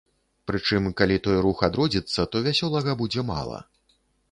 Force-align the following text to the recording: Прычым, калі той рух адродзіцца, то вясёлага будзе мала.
Прычым, 0.51 0.87
калі 1.01 1.17
той 1.27 1.37
рух 1.47 1.61
адродзіцца, 1.69 2.27
то 2.33 2.43
вясёлага 2.49 2.99
будзе 3.05 3.21
мала. 3.31 3.63